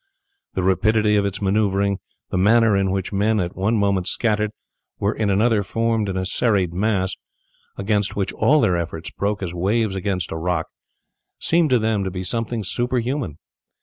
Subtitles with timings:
[0.55, 1.99] The rapidity of its maneuvering,
[2.31, 4.49] the manner in which men, at one moment scattered,
[4.97, 7.15] were in another formed in a serried mass,
[7.77, 10.69] against which all their efforts broke as waves against a rock,
[11.37, 13.37] seemed to them to be something superhuman.